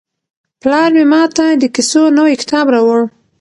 پلار 0.61 0.89
مې 0.97 1.05
ماته 1.11 1.45
د 1.61 1.63
کیسو 1.75 2.01
نوی 2.17 2.35
کتاب 2.41 2.65
راوړ. 2.73 3.01